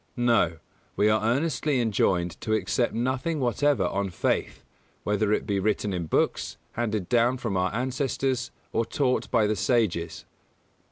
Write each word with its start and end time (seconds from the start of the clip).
No: 0.17 0.57
we 0.95 1.09
are 1.09 1.23
earnestly 1.23 1.79
enjoined 1.79 2.41
to 2.41 2.53
accept 2.55 2.91
nothing 2.95 3.39
whatever 3.39 3.85
on 3.85 4.09
faith; 4.09 4.63
whether 5.03 5.31
it 5.31 5.45
be 5.45 5.59
written 5.59 5.93
in 5.93 6.07
books, 6.07 6.57
handed 6.71 7.07
down 7.07 7.37
from 7.37 7.55
our 7.55 7.71
ancestors, 7.71 8.49
or 8.73 8.83
taught 8.83 9.29
by 9.29 9.45
the 9.45 9.55
sages. 9.55 10.25